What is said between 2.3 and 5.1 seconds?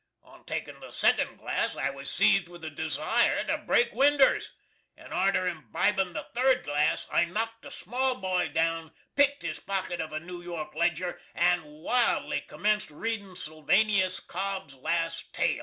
with a desire to break winders, &